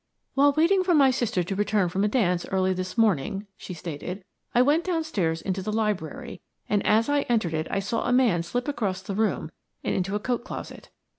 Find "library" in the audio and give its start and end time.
5.71-6.41